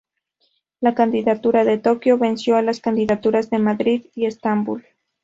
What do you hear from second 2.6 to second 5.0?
las candidaturas de Madrid y Estambul.